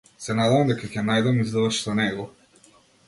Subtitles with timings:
[0.27, 2.27] Се надевам дека ќе најдам издавач за него.